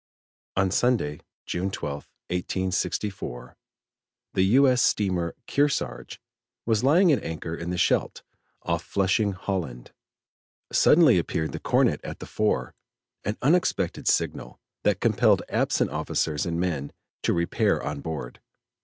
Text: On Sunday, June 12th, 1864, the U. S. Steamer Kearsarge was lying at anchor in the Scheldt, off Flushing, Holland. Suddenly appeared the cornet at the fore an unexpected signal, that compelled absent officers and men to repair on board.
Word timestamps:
On 0.55 0.71
Sunday, 0.71 1.21
June 1.45 1.69
12th, 1.69 2.07
1864, 2.33 3.55
the 4.33 4.41
U. 4.57 4.67
S. 4.67 4.81
Steamer 4.81 5.35
Kearsarge 5.45 6.19
was 6.65 6.83
lying 6.83 7.11
at 7.11 7.23
anchor 7.23 7.53
in 7.53 7.69
the 7.69 7.77
Scheldt, 7.77 8.23
off 8.63 8.83
Flushing, 8.83 9.33
Holland. 9.33 9.91
Suddenly 10.71 11.19
appeared 11.19 11.51
the 11.51 11.59
cornet 11.59 12.01
at 12.03 12.17
the 12.17 12.25
fore 12.25 12.73
an 13.23 13.37
unexpected 13.43 14.07
signal, 14.07 14.59
that 14.81 15.01
compelled 15.01 15.43
absent 15.49 15.91
officers 15.91 16.47
and 16.47 16.59
men 16.59 16.91
to 17.21 17.31
repair 17.31 17.83
on 17.83 18.01
board. 18.01 18.39